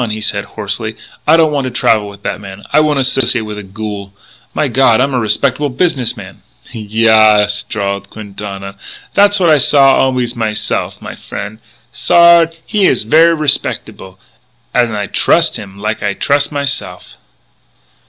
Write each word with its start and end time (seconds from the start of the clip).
he 0.09 0.19
said 0.19 0.45
hoarsely. 0.45 0.97
"I 1.27 1.37
don't 1.37 1.51
want 1.51 1.65
to 1.65 1.69
travel 1.69 2.09
with 2.09 2.23
that 2.23 2.41
man! 2.41 2.63
I 2.73 2.79
won't 2.79 2.97
associate 2.97 3.43
with 3.43 3.59
a 3.59 3.63
ghoul! 3.63 4.13
My 4.51 4.67
God, 4.67 4.99
I'm 4.99 5.13
a 5.13 5.19
respectable 5.19 5.69
business 5.69 6.17
man" 6.17 6.41
"Yaas," 6.73 7.61
drawled 7.69 8.09
Quintana, 8.09 8.77
"tha's 9.13 9.39
what 9.39 9.51
I 9.51 9.59
saw 9.59 9.93
always 9.97 10.35
myse'f; 10.35 10.99
my 11.03 11.13
frien' 11.13 11.59
Sard 11.93 12.57
he 12.65 12.85
is 12.87 13.03
ver' 13.03 13.35
respec'able, 13.35 14.17
an' 14.73 14.91
I 14.95 15.05
trus' 15.05 15.55
him 15.55 15.77
like 15.77 16.01
I 16.01 16.15
trus' 16.15 16.51
myse'f." 16.51 17.13